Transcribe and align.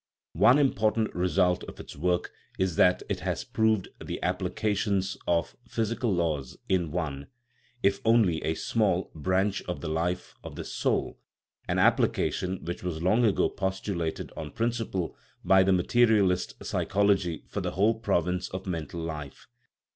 One 0.33 0.57
important 0.57 1.13
re 1.13 1.27
sult 1.27 1.63
of 1.65 1.79
its 1.79 1.95
work 1.95 2.31
is 2.57 2.75
that 2.75 3.03
it 3.07 3.19
has 3.19 3.43
proved 3.43 3.89
the 4.03 4.19
application 4.23 4.99
of 5.27 5.55
physical 5.67 6.11
laws 6.11 6.57
in 6.67 6.89
one, 6.89 7.27
if 7.83 8.01
only 8.03 8.43
a 8.43 8.55
small, 8.55 9.11
branch 9.13 9.61
of 9.67 9.81
the 9.81 9.87
life 9.89 10.33
of 10.43 10.55
the" 10.55 10.63
soul" 10.81 11.19
an 11.69 11.77
application 11.77 12.65
which 12.65 12.81
was 12.81 13.03
long 13.03 13.23
ago 13.25 13.47
pos 13.47 13.79
tulated 13.79 14.31
on 14.35 14.53
principle 14.53 15.15
by 15.45 15.61
the 15.61 15.71
materialist 15.71 16.55
psychology 16.65 17.43
for 17.47 17.61
the 17.61 17.73
whole 17.73 17.93
province 17.93 18.49
of 18.49 18.65
mental 18.65 19.01
life. 19.01 19.45